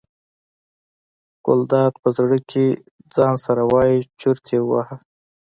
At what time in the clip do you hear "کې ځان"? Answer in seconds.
2.49-3.35